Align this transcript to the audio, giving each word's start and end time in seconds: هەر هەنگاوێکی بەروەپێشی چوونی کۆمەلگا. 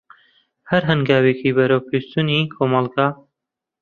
هەر 0.69 0.83
هەنگاوێکی 0.89 1.55
بەروەپێشی 1.57 2.09
چوونی 2.11 2.49
کۆمەلگا. 2.53 3.07